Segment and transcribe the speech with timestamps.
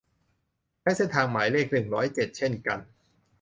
[0.81, 2.79] ใช้เส้นทางหมายเลข หนึ่งร้อยเจ็ด เช่นกัน